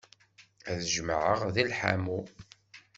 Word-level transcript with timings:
Ad 0.71 0.77
t-jemɛeɣ 0.81 1.39
deg 1.55 1.67
lḥamu. 1.71 2.19